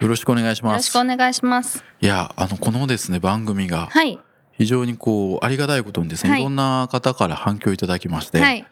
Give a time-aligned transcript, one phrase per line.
[0.00, 1.84] よろしくお願いしよろますしくお願いします。
[2.00, 4.18] いやあのこのですね番組がはい。
[4.52, 6.40] 非常にこうありがたいことにですね、はい。
[6.40, 8.58] い、ろんな方から反響いただきまして、、はい。
[8.58, 8.64] い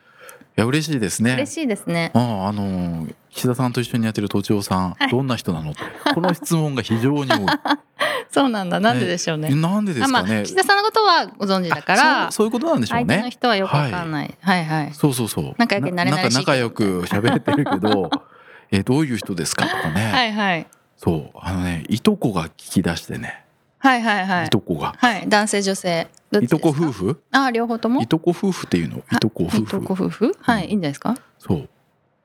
[0.57, 1.35] や嬉しいですね。
[1.35, 2.11] 嬉しいですね。
[2.15, 5.11] あああの岸田さんと一緒にやってるとちおさん、はい。
[5.11, 5.75] どんな人なの？
[6.15, 7.47] この質問が非常に多い。
[8.31, 8.81] そうなんだ。
[8.81, 9.55] なんででしょうね。
[9.55, 15.55] なんでですあまあかね、岸田さんのことはご存知だからあそういうことなんでしょう相手のね人はよくわかんない、はい、はいそうそうそう。
[15.59, 16.31] 仲良くなれないし。
[16.31, 18.11] んか仲良く喋ってるけど
[18.73, 19.67] えどういう人ですか？
[19.67, 20.67] とかね、はいはい
[20.97, 21.31] そう。
[21.35, 23.45] あのねいとこが聞き出してね、
[23.79, 24.47] はいはいはい。
[24.47, 24.95] いとこが。
[24.99, 26.09] はい男性女性。
[26.43, 27.21] いとこ夫婦？
[27.31, 28.03] あ両方とも？
[28.03, 28.99] いとこ夫婦っていうの？
[28.99, 30.07] いとこ夫いとこ婦？
[30.07, 31.15] 夫婦はいいいんじゃないですか？
[31.39, 31.69] そう。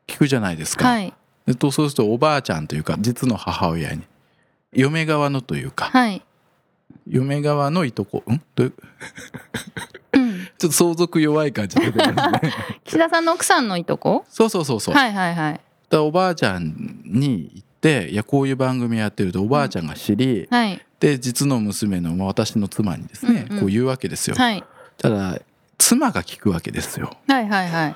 [0.08, 1.14] 聞くじゃないですか、はい。
[1.46, 4.04] でとそうするとおばあちゃんというか実の母親に。
[4.74, 5.86] 嫁側のというか。
[5.86, 6.22] はい。
[7.08, 8.42] 嫁側のいとこん？
[8.56, 8.74] どういう？
[10.14, 10.48] うん。
[10.58, 11.92] ちょっと相続弱い感じね。
[12.86, 14.26] 岸田さんの奥さんのいとこ？
[14.30, 15.62] そうそうそうそう、はいはいはい。
[15.90, 20.80] だおばあちゃんに行っていやこういう番組やってるとおばあちゃんが知り、はい。
[21.00, 23.60] で実の娘の、まあ、私の妻にですね、うんうん。
[23.62, 24.64] こう言うわけですよ、はい。
[24.98, 25.40] ただ
[25.80, 27.18] 妻が聞くわけですよ。
[27.28, 27.96] はいはいはい。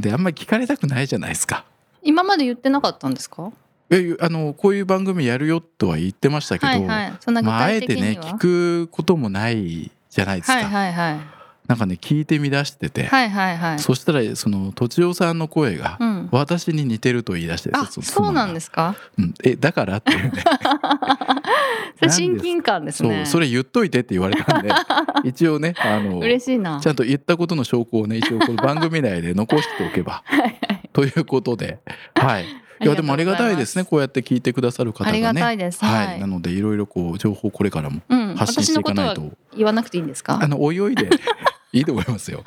[0.00, 1.64] であんまり聞かれたくないじゃないですか。
[2.02, 3.50] 今まで言ってなかったんですか？
[3.90, 7.12] えあのこういう番組やるよとは言ってましたけど、はいはい。
[7.20, 11.35] そんな具まあ、あえてね聞くこともないじゃないですか、はいはいはい
[11.68, 13.78] なんかね聞いてみ出してて、はいはいはい。
[13.78, 16.28] そしたらそのとちおさんの声がうん。
[16.32, 18.94] 私に似てると言い出してあそうなんですすか？
[19.18, 20.42] うん、えだからっていうね。
[21.98, 24.70] それ親近感ですそうねそれ言っといてって言われたんで。
[25.24, 26.80] 一応ねあの嬉しいな。
[26.80, 30.22] ちゃんと言ったことの証拠をね一応この番組内で残しておけば。
[30.92, 31.78] ということで。
[32.14, 32.44] はい
[32.80, 33.84] いやでもありがたいですね。
[33.84, 35.12] こうやって聞いてくださる方がね。
[35.12, 35.84] ありがたいです。
[35.84, 36.20] はい、はい。
[36.20, 38.34] なのでいろいろこう情報これからもうん。
[38.36, 40.38] 発信していかないと、私のことは言わなくていいんですか？
[40.42, 41.08] あのおいおいで。
[41.72, 42.44] いいと思いますよ。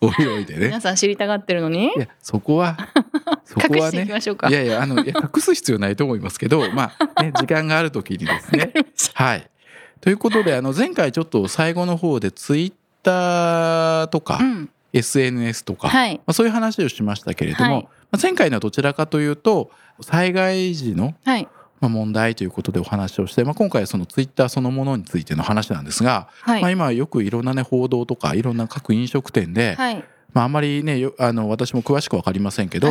[0.00, 0.66] おいおいでね。
[0.66, 1.86] 皆さん知りたがってるのに？
[1.86, 2.76] いやそこは
[3.44, 4.06] そこはね。
[4.06, 4.48] きましょうか。
[4.48, 8.72] いやいやあのいや隠す必要ないと思いますけど まあね時間がある時にですね。
[9.14, 9.48] はい。
[10.00, 12.72] ということであの前回ちょっと最後の方でツイッ
[13.02, 14.70] ターとか、うん。
[14.94, 16.16] SNS とか、はい。
[16.16, 17.82] まあ、そういう話をしましたけれども、はい。
[17.84, 21.48] まあ、前回のはどちらかというと災害時のはい。
[21.80, 26.62] まあ問題ということでお話をして、まあ、今回はそのツイッターそのものについての話なんですが、はい。
[26.62, 30.04] まあ、今よくいろんなね報道とかいろんな各飲食店で、はい。
[30.32, 32.88] まあ、あんまりねよあの私も詳しく分かりませんけど、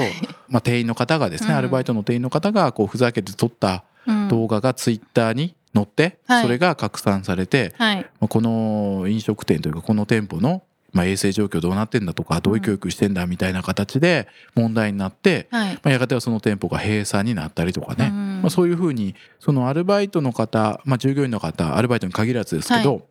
[0.50, 1.56] まあ、店員の方がですね、うん。
[1.58, 4.28] アルバイトの店員の方がこうふざけて撮ったうん。
[4.28, 6.44] 動画がツイッターに載って、はい。
[6.44, 7.98] それが拡散されて、はい。
[8.20, 15.74] まあこの飲食店というかこの店舗の、まあ、衛生状況どうなってんだとかどういう教育してんだみたいな形で問題になって、はい。
[15.76, 23.02] まあ、やがてはその店舗が閉鎖になったりとかね、うんまあ、そういうふうにそのアルバイトの方、まあ、従業員の方アルバイトに限らずですけど、は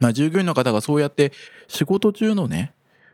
[0.00, 1.32] まあ、従業員の方がそうやって
[1.68, 2.72] 仕事中のね、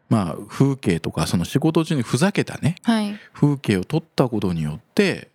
[0.08, 3.18] まあ、風景とかその仕事中にふざけたねはい。
[3.32, 5.28] 風景を撮ったことによって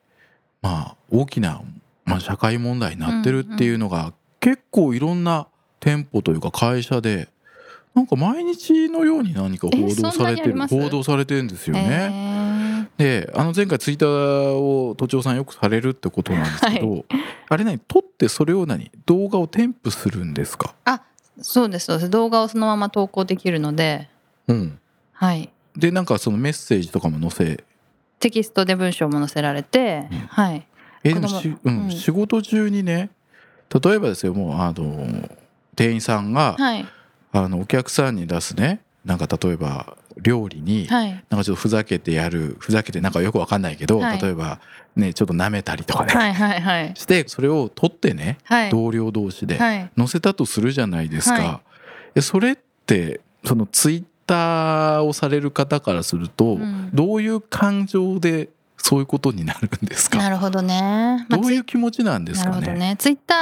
[0.61, 1.61] まあ大きな、
[2.05, 5.47] まあ、社会問題になってるっていうのが、結構いろんな
[5.79, 7.29] 店舗というか会社で
[7.95, 12.09] なんか毎日のように何か報道されてる報道されてるんですよね。
[12.09, 17.05] ねであの前回ツイッターを都庁さんよくされるってことなんですけど、
[17.47, 17.79] あれ何？
[17.79, 18.91] 撮ってそれを何？
[19.05, 20.75] 動画を添付するんですか、
[21.39, 22.09] そうですそうです。
[22.09, 24.09] 動画をそのまま投稿できるので。
[24.47, 24.79] うん、
[25.13, 25.50] はい。
[25.78, 27.63] でなんかそのメッセージとかも載せ
[28.19, 30.17] テキストで文章も載せられて、うん。
[30.19, 30.67] はい。
[31.05, 31.84] えでもし、うん。
[31.85, 33.09] うん仕事中にね
[33.73, 35.29] 例えばですよもうあの
[35.75, 36.85] 店員さんが、はい
[37.38, 38.79] あのお客さんに出すね。
[39.03, 41.09] なんか例えば料理に、はい。
[41.09, 44.22] なんかちょっとふざけてやるふざけてなんかよくわかんないけど、はい。
[44.22, 44.62] 例えば
[44.96, 46.93] ねちょっと舐めたりとかね、はいはいはい。
[46.97, 48.70] してそれを撮ってねはい。
[48.70, 49.91] 同僚同士ではい。
[49.97, 51.35] 載せたとするじゃないですか。
[51.35, 51.61] は
[52.16, 56.90] えそれってそのツイッターをされる方からすると、うん。
[56.93, 58.47] どういう感情で
[58.87, 60.20] そういうことになるんですか？
[60.20, 62.79] なるほどね、まあどういう気持ちなんですなるほどかね。
[62.79, 63.34] ねツイッタ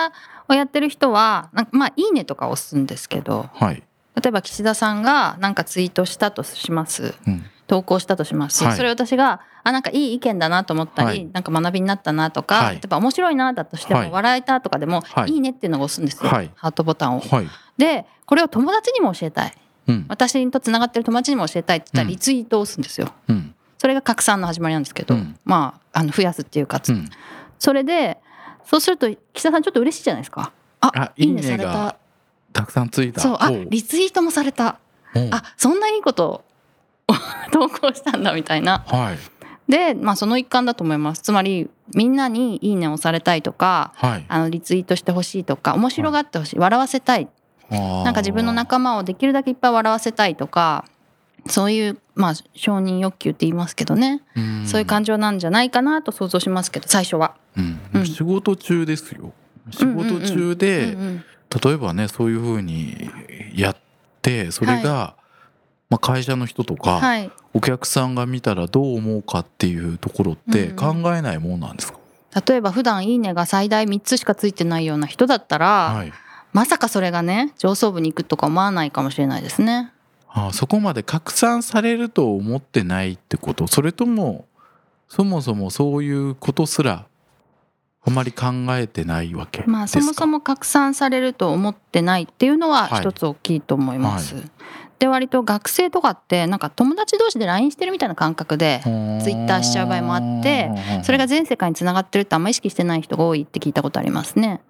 [0.48, 3.84] ーをやってる人はなんかまあいいねとか押すんですけどはい、
[4.22, 7.13] 例えば岸田さんがなんかツイートしたとします。
[7.28, 7.44] うん。
[7.66, 8.75] 投稿したとします、はい。
[8.75, 11.30] それ私があなんかいい意見だなと思ったり、はい。
[11.31, 12.75] なんか学びになったなとか、はい。
[12.75, 14.12] 例えば面白いなだとしても、はい。
[14.12, 15.31] 笑えたとかでも、はい。
[15.31, 16.51] い、いねっていうのが押すんですよ、はい。
[16.56, 17.22] ハートボタンを。
[17.22, 17.48] はい、
[17.78, 19.54] でこれを友達にも教えたい。
[19.88, 20.06] うん。
[20.10, 22.10] 私とつながってる友達にも教えたいって言ったらうん。
[22.10, 23.12] リツイートを押すんですよ。
[23.30, 25.38] うんそれが拡散の始まりなんですけど、うん。
[25.44, 27.09] まああの増やすっていうか、うん。
[27.59, 28.18] それで
[28.63, 30.53] そうすると岸田さんちょっと嬉しいじゃないですか。
[30.80, 31.97] ああいいねされた。
[32.53, 33.19] たくさんついた。
[33.19, 34.80] そうあリツイートもされた。
[35.31, 36.45] あそんないいこと
[37.09, 37.13] を
[37.51, 38.85] 投稿したんだみたいな。
[38.88, 39.18] はい。
[39.69, 41.21] で、まあ、その一環だと思います。
[41.21, 44.25] つまりみんなに「いいね」をされたいとかはい。
[44.30, 46.57] あのリツイートしてほしいとか面白がってほしい。
[46.57, 47.27] 笑わせたい。
[47.69, 50.85] ななんか自分の仲間をできるだけいっぱい笑わせたいとか
[51.48, 54.22] そういう、まあ、承認欲求って言いますけどね、
[54.66, 57.36] そういう感情なんじゃないかなと想像しますけど最初は。
[57.57, 57.80] うん。
[57.94, 58.06] うん。
[58.06, 59.34] 仕事中ですよ。
[59.72, 61.24] 仕事中で、うんうん
[61.63, 63.10] 例えばねそういうふうに
[63.54, 63.78] やっ
[64.22, 65.16] てそれが、
[65.90, 72.00] まあ、会社の人とか、はい、お客さんが見たらどう思うかっていうところってうん考えないもんなんですか、
[72.48, 76.13] 例えば普段いいねが最大3つしかついてないような人だったら、はい、
[76.54, 79.93] まさかそれがね上層部に行くとか思わないかもしれないですね。
[80.35, 83.68] あそこまで拡散されると思ってないってこと？
[83.68, 84.45] それとも
[85.07, 87.06] そもそもそういうことすら
[88.06, 94.35] あまり考えてないわけまあそもそも拡散されると思ってないっていうのははい一つ大きいと思います。
[95.00, 100.71] で割と学生とかってなんか友達同士で LINE してるみたいな感覚でツイッターしちゃう場合もあって
[101.03, 104.62] それが全世界につながってるってあんま意識してない人が多いって聞いたことありますね。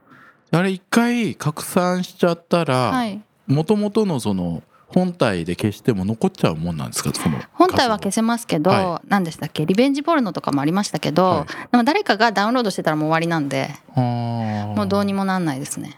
[0.51, 3.21] あれ一回拡散しちゃったらはい。
[3.47, 4.63] もともとのその
[4.93, 7.11] 本体で消しても残っちゃうもんなんですか？
[7.13, 9.65] その本体は消せますけど、は何でしたっけ？
[9.65, 11.71] リベンジポルノとかもありましたけど、はい。
[11.71, 15.97] でも誰かがダウンロードしてたらもう終わりなんでももうどうにもなんないですね。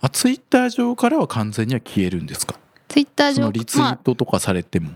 [0.00, 2.56] あツイッター上からは完全には消えるんですか？
[2.88, 4.90] ツイッター上リツイまあートとかされても、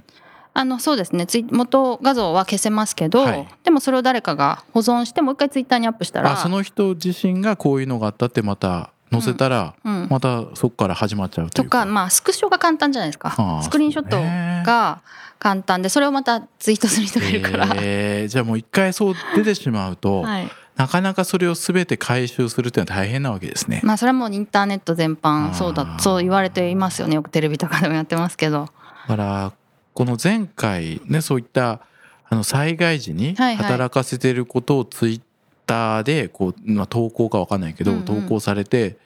[0.54, 1.26] あのそうですね。
[1.26, 3.48] ツイ元画像は消せますけど、はい。
[3.64, 11.84] でもそれを誰かが保存してもう一回ツイッターにアップしたらあその人自身がこういうのがあったってまた載せたら、うん、またそこから始まっちゃうとか。
[11.86, 13.30] まあスクショが簡単じゃないですか。
[13.30, 14.16] はあスクリーンショット
[14.64, 15.00] が
[15.38, 18.24] 簡単でそれをまたツイートする人がいるから、え。
[18.26, 23.80] ーじゃあもう一回そう出てしまうと、はい、なかなかそれを全て回収するっていうのは大変なわけですね。
[23.82, 27.16] まあそれはもうインターネット全般そうだそう言われていますよね。
[27.16, 28.68] よくテレビとかでもやってますけど。
[29.08, 29.52] だから
[29.92, 31.80] この前回ねそういった
[32.28, 35.20] あの災害時に働かせてることをツイッ
[35.70, 38.04] ターでこう、まあ、投稿かわかんないけど、うんうん。
[38.04, 38.98] 投稿されて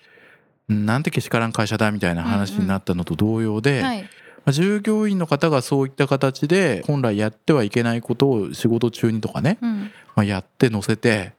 [0.69, 4.03] なんてけしからん会社だみたいな話になったのと同様で、はい。
[4.03, 4.09] ま
[4.47, 9.91] あ従業員の方がそういった形で本来やってはいけないことを仕事中にとかね、うん。
[10.17, 11.35] まあ、やって載せて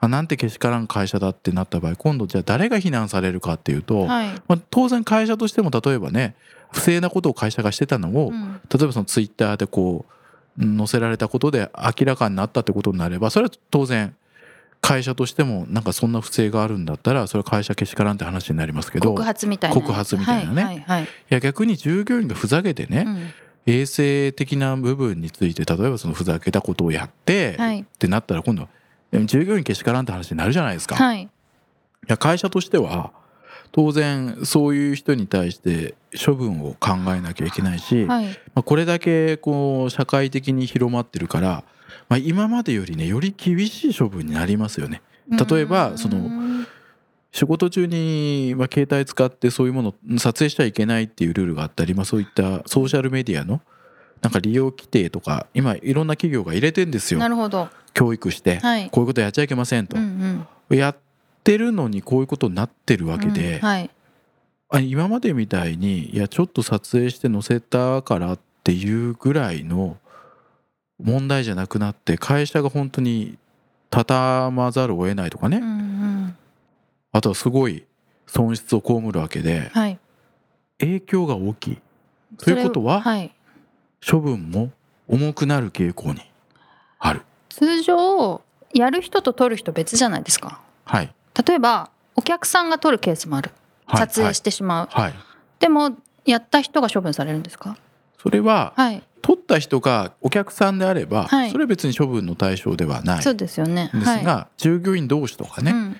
[0.00, 4.28] あなんてけしからん会社だってなった場合今度じゃあ誰が非難されるかっていうと、はい。
[4.46, 6.36] まあ、当然会社としても例えばね
[6.70, 8.60] 不正なことを会社がしてたのを、うん。
[8.72, 10.12] 例えばそのツイッターでこう
[10.76, 14.14] 載せられたことで明らかになったってことになればそれは当然
[14.80, 19.74] 会社としてもなんかそんな不正があるんだったらそれは会社けしからんって話になりますけど告い発みたいな。
[19.74, 20.62] 告発みたいなね。
[20.62, 21.08] はいはいはい。
[21.28, 23.30] や逆に従業員がふざけてね、うん。
[23.66, 27.80] 衛生的な部分について例えばそのふざけたことをやって、はい。
[27.80, 28.68] ってなったら今度
[29.26, 30.96] 従業員けしからんって話になるじゃないですか。
[30.96, 30.98] い。
[30.98, 31.28] はい
[32.08, 33.12] や会社としては
[33.72, 35.94] 当然そういう人に対して
[36.24, 38.26] 処分を考えなきゃいけないし、はい。
[38.26, 41.64] まあ、これだけこう社会的に広まってるから、
[42.08, 45.02] まあ、今までよりねより厳しい処分になりますよね。
[45.30, 46.66] 例えばそのうん
[47.30, 53.60] 仕事中に、まあ、携帯使ってそういうものを撮影しちゃいけないっていうルールがあったり、まあ、そういったソーシャルメディアの
[54.22, 57.20] なんか利用規定とか今いろんな企業が入れてんですよ。
[57.20, 57.68] なるほど。
[57.94, 58.90] 教育して、はい。
[58.90, 59.96] こういうことやっちゃいけませんと。
[59.96, 60.76] う、んうん。
[60.76, 60.96] やっ
[61.44, 63.90] てるのにこういうことになってるわけで、うんはい。
[64.70, 69.96] あ今までみたいにいやちょっと撮影して載せたからっていうぐらいの
[71.02, 73.38] 問題じゃなくなって会社が本当に
[73.88, 76.36] 畳まざるを得ないとかね、うんうん。
[77.12, 77.84] あとはすごい
[78.26, 79.98] 損失を被るわけではい。
[80.78, 81.78] 影響が大きい。
[82.36, 83.32] ということははい。
[84.06, 84.70] 処分も
[85.08, 86.20] 重くなる傾向に
[86.98, 87.22] ある。
[87.48, 88.42] 通常
[88.74, 90.60] やる人と撮る人別じゃないですか。
[90.84, 91.14] はい
[91.46, 93.50] 例えばお客さんが撮るケースもある。
[93.86, 95.14] はい撮影してしまう、はい、はい
[95.60, 97.76] でもやった人が処分されるんですか？
[98.22, 99.02] それははい。
[99.22, 101.50] 取った人がお客さんであれば、はい。
[101.50, 103.22] それは別に処分の対象ではない。
[103.22, 103.90] そうですよね。
[103.94, 105.96] んですが、従業員同士とかね、っうん。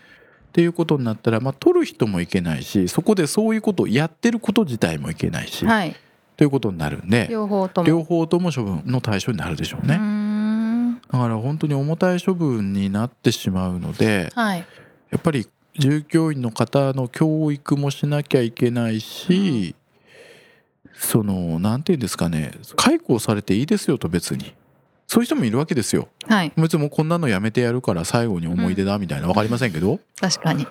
[0.52, 5.96] ていうことになったら、まあ、取る人もいけないしそこでそういうことをやってること自体もいけないし、はい。
[6.36, 7.86] ということになるんで両方とも。
[7.86, 14.64] 両方とも処分の対象になるでしょうね、んだから本当に重たい処分になってしまうのではい
[15.10, 15.46] やっぱり
[15.78, 19.74] 従業員の方の教育もしなきゃいけないし、
[20.94, 24.54] そのなんていうんですかね解雇されていいですよと別に。
[25.06, 26.08] そういう人もいるわけですよ。
[26.26, 26.52] はい。
[26.56, 30.66] 別にもうこんなのやめてやるから最後に思い出だみたいな分かりませんけど、確かに。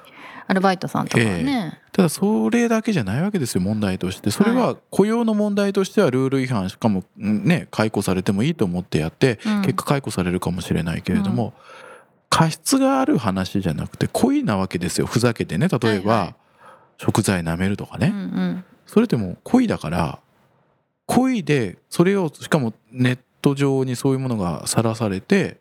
[0.49, 4.29] アルバイトさんとかはね、ただそれだけじゃないわけですよ問題として。
[4.29, 8.49] それはは雇用の問題としてはルール違反しかもうんね解雇されてもい。
[8.49, 11.53] いと思ってやって、うん結果解雇されるかもしれないけれども、
[12.29, 15.07] 過失がある話じゃなくて恋なわけですよ。
[15.07, 15.67] ふざけてね。
[15.69, 16.35] 例えば、はいはい。
[16.99, 18.63] 食材舐めるとかね、うんうん。
[18.85, 20.19] それってもう恋だから。
[21.07, 25.57] 恋でそれをしかもネット上にそういうものがさらされて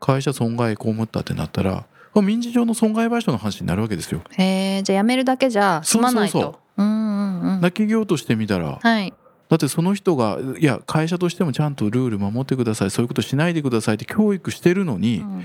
[0.00, 4.22] 会社損害被ったってなったら民事上の損害賠償の話になるわけですよ。
[4.30, 6.32] へえじゃあ辞めるだけじゃ済まないと。
[6.32, 6.48] そうそ
[6.78, 7.54] ううんうん。
[7.54, 8.80] うんだ企業としてみたら。
[8.82, 9.14] はい。
[9.48, 12.90] だってその人がいや会社としてもちゃんとルール守ってください。
[12.90, 15.44] そういうことしないでくださいって教育してるのに、うん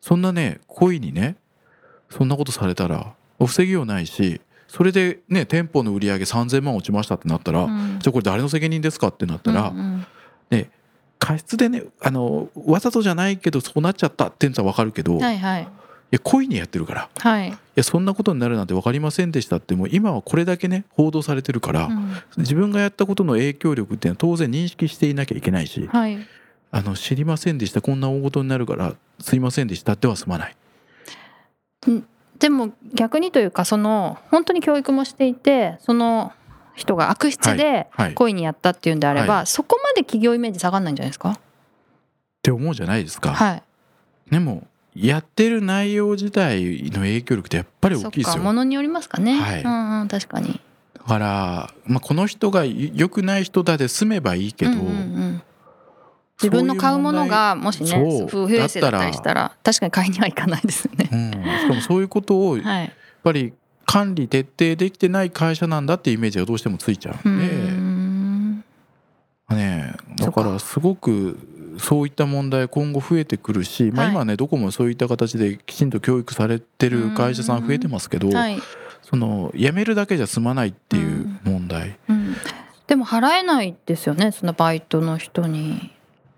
[0.00, 1.36] そんなね恋にね
[2.10, 7.98] そんなことされたら防ぎようないしそれでね店舗の売り上げ3,000万落ちましたってなったら、うん。
[8.00, 9.78] じゃあこれ誰の責任ですかってなったら、うん
[10.50, 10.66] うん。
[11.18, 15.68] 過失でねあのわざとじゃないけどそうなっちゃったってんのは分かるけど、い、はいはい。
[16.10, 17.02] や故意にやってるから。
[17.02, 22.12] いはい、やそんなことになるなんて分かりませんでしたってもう今はこれだけね報道されてるから、うん。
[22.36, 26.18] 自分がやったことの影響力っていうのは当然認識していなきゃいけないし、はい
[26.70, 27.80] あの知りませんでした。
[27.80, 29.92] こんな大事になるからすいませんでした。
[29.92, 30.56] っては済まない。
[32.38, 36.32] でも逆にというかその本当に教育もしていてその
[36.76, 41.40] 人が悪質ではい、っ故意にやったっていうんであれば、はそこまで企業イメージ下がんないんじゃないですか？
[42.42, 43.32] て思うじゃないですか。
[43.32, 43.62] はい。
[44.30, 48.34] でもやってる内容自体の影響力ってやっぱり大きいですよ。
[48.34, 49.62] かものによりますかね、はい。
[49.62, 50.60] うんうん確かに。
[50.94, 55.42] だから、まあ、この人が良くない人だで済めばいいけど、うんうんうん
[56.40, 61.08] 自分の買うものがもしね不衛生だったりしたら確かに買いにはいかないですよね。
[61.12, 62.92] うん、しかもそういうことをやっはい。
[63.24, 63.52] ぱり
[63.84, 68.64] 管理徹底できてない会社なんだってイメージがどうしてもついちゃううんで、ん。
[69.56, 71.38] ね、だからすごく
[71.78, 78.60] そういった問題今後増えてくるし、まあ、はい今ねどこもそういった形できちんと教育されてる会社さん増えてますけど、はい。
[79.02, 82.36] その辞めるだけじゃ済まないっていう問題、うん。
[82.86, 84.32] でも払えないですよね。
[84.32, 85.90] そのバイトの人に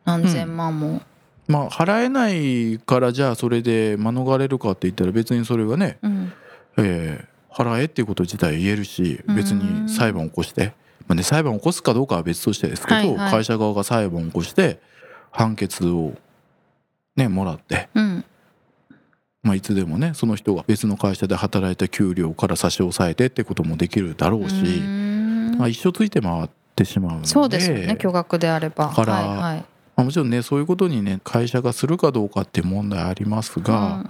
[0.05, 1.03] 何千万も。
[1.49, 6.33] まあ払えないからじゃあそれで免れるかって言ったら別にそれはね、うん。
[6.79, 10.73] えー払えっていうこと自体言えるし別に裁判を起こして、
[11.09, 14.81] まあね、裁判を起こすかどうかは別としてですけど、はいはい会社側が裁判を起こして
[15.31, 16.13] 判決を
[17.17, 18.25] ねもらって、うん。
[19.43, 27.97] まあ、いつでもねその人が別の会社で働いた給料から差し押さえてってこともできるだろうし、うんまあ、一生ついて回ってしまうのでそうですよね。
[27.99, 28.89] 巨額であれば。
[28.89, 29.65] だからはいはい。
[30.01, 34.05] まあ、もちろんねそういうことにね会社がするかどうかっていう問題ありますが、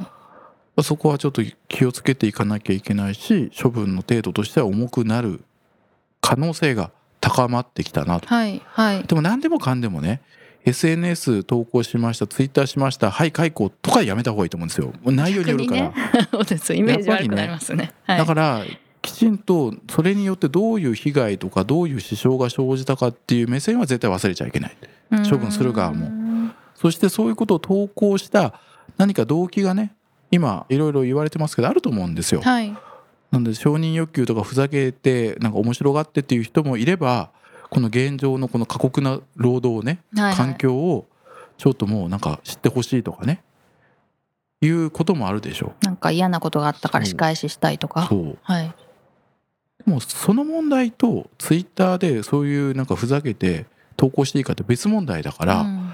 [0.82, 5.40] そこはちょっと気をつけていかなきゃいけないし処分の程度としては重くなる
[6.20, 8.28] 可能性が高まってきたなと。
[8.28, 9.02] はいはい。
[9.02, 10.22] でも何でもかんでもね
[10.64, 16.72] SNS 投稿しましたツイッターしましたはい解雇とかやめた方がいいと思うんですよ内容によるから、逆に そうです。
[16.72, 17.92] イメージ悪くなりますね。
[18.04, 18.18] はい。
[18.18, 18.64] だから
[19.02, 24.76] きちんとそれによってどういう被害とかどういう支障が生じたかっていう目線は絶対忘れちゃいけない
[25.28, 28.58] 処分する側もうんそしてそういうことを投稿した
[28.96, 29.92] 何か動機がね
[30.30, 32.40] 今いろいろ言われてますけどあると思うんですよ。
[32.40, 32.74] はい。
[33.30, 37.30] なんで承認欲求とかふざけてなんか面白がってっていう人もいれば
[37.68, 41.06] この現状のこの過酷な労働をねはいはい環境を
[41.58, 43.42] ちょっともうなんか知ってほしいとかね
[44.62, 48.06] いうこともあるでしょなんか嫌なことがあったから仕返ししたいとか。
[48.08, 48.74] そうはい。
[49.86, 55.92] もうその問題とツイッターでそういうなんかふざけて投稿していいかって別問題だから、うん。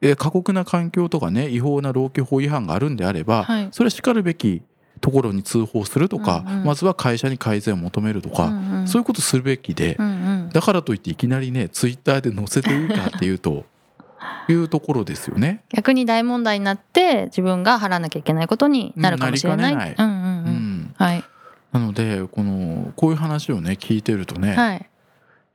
[0.00, 3.68] え過酷な環境とかね違法な労基法違反があるんであれば、はい。
[3.72, 4.62] それはしかるべき
[5.00, 6.64] ところに通報するとか、うんうん。
[6.64, 8.88] まずは会社に改善を求めるとか、うんうん。
[8.88, 10.10] そういうことするべきで、うんう
[10.46, 10.50] ん。
[10.52, 13.64] だからといっていきなりねツイッターで載せていいかっていうと
[14.48, 15.62] いうところですよね。
[15.70, 19.72] 逆に大問題になって自分が払わなきゃいけないことになるかもしれない。
[19.72, 20.54] うんなりかねうんうんううん。
[20.82, 21.24] ん、はい。
[21.72, 24.90] なのでこのこういう話をね聞いてるとね、はい。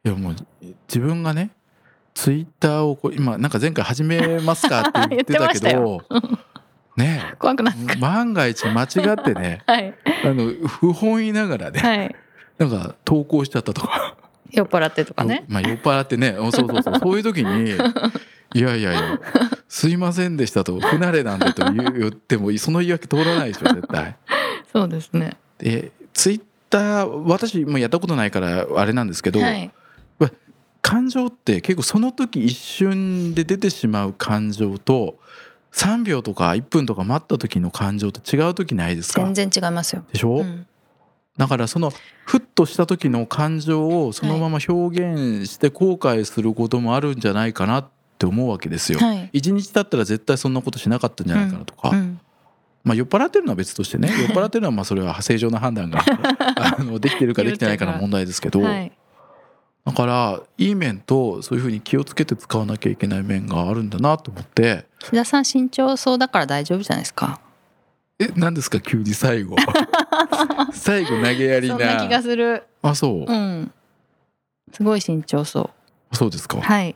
[0.05, 0.35] いやもう
[0.87, 1.51] 自分がね
[2.13, 6.01] ツイッターをこう今なんか前回始めますかって言ってたけど
[6.97, 7.75] ね怖くない。
[7.99, 9.93] 万が一間違ってね はい
[10.25, 12.15] あの不本意ながらね、はい。
[12.57, 14.15] なんか投稿しちゃったとか、
[14.51, 15.43] 酔っ払ってとかね。
[15.47, 17.71] まあ、酔っ払ってねおそうそうそうそういう時に
[18.53, 19.19] 「いやいやいや
[19.67, 24.15] すいませんでした」と「不慣れなんで」と言ってもその言い訳通らないでしょ絶対。
[24.71, 25.37] そうですね。
[25.57, 26.41] でツイッ
[26.73, 29.71] ター私もやったことないからあれなんですけど、はい。
[30.81, 35.17] 感情って結構その時一瞬で出てしまう感情と
[35.71, 39.21] 3秒とか1分とか待った時の感情と違う時ないですか？
[39.23, 40.03] 全然違いますよ。
[40.11, 40.67] でしょ、うん
[41.35, 41.91] だからその
[42.25, 47.89] ふっとした時の感情をそのまま表現して後悔することもあるんじゃないかなっ
[48.19, 48.99] て思うわけですよ。
[48.99, 49.29] はい。
[49.33, 52.19] 一日経ったら絶対そんなことしなかったんじゃないかなとか、うん
[52.83, 56.03] まあ酔っ払ってるのは別としてね 酔っ払ってるのはまあそれは正常な判断が
[56.77, 58.91] あのできてるかできてないかの問題ですけど、はい。
[59.85, 64.85] だからいい面とそういうふうに気をつけて使わなきゃいけない面があるんだなと思って。
[64.99, 67.39] 木田さん身長そうだから大丈夫じゃないですか？
[68.19, 68.79] え何ですか？
[68.79, 69.55] 急に最後。
[70.73, 71.77] 最後投げやりな。
[71.77, 72.63] そんな気がする。
[72.81, 73.71] あそう、うん。
[74.71, 75.69] すごい身長そ
[76.13, 76.57] そうですか。
[76.57, 76.95] うはい。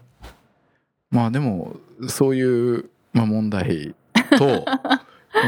[1.12, 1.76] まあでも
[2.08, 3.96] そういう、まあ、問題
[4.38, 5.02] とまあ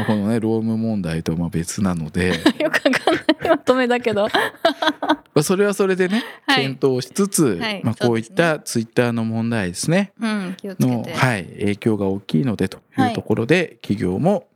[0.06, 2.28] このねローム問題とまあ別なので。
[2.58, 4.28] よくわかんないまとめだけど。
[4.32, 6.64] まあそれはそれでねはい。
[6.64, 7.80] 検討しつつ、はい。
[7.84, 10.12] まあ、こういったツイッターの問題ですね。
[10.20, 11.12] うんの、て。
[11.12, 14.46] はい、影響が大きいのでというところで、企業も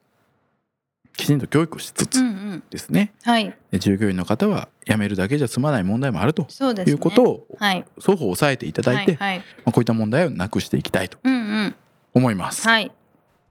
[1.16, 2.62] きちんと教育をしつうつんうん。
[2.70, 3.54] ですね、はい。
[3.70, 6.46] で従業員の方は辞めるだけじゃ済まない問題もあると
[6.86, 7.84] いうことをはい。
[7.98, 9.38] 双方抑えていただいて、はいはい。
[9.38, 11.36] まあ、こういった問題をなくしていきたいとうんう
[11.66, 11.74] ん。
[12.14, 12.66] 思います。
[12.68, 12.90] はい。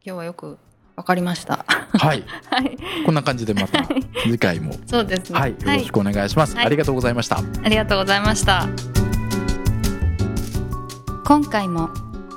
[0.05, 0.57] 今日はよく
[0.95, 1.65] わかりました。
[1.93, 2.77] はい、 はい。
[3.05, 3.83] こんな感じでまた
[4.21, 5.39] 次回も、そうですね。
[5.39, 6.55] はい、よろしくお願いします。
[6.55, 6.65] はい。
[6.67, 7.37] ありがとうございました。
[7.63, 8.67] ありがとうございました。
[11.25, 11.89] 今回も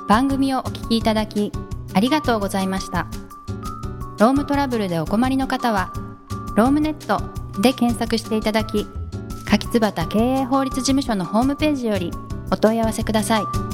[0.07, 1.51] 番組をお聞きいただき
[1.93, 3.07] ありがとうございました。
[4.19, 5.91] ロームトラブルでお困りの方は
[6.55, 7.21] ロームネット
[7.61, 8.87] で検索していただき
[9.45, 12.11] 柿椿経営法律事務所のホームページより
[12.51, 13.66] お問い合わせください